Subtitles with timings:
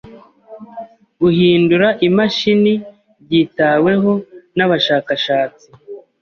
[1.21, 2.73] Guhindura imashini
[3.23, 4.11] byitaweho
[4.55, 5.65] nabashakashatsi.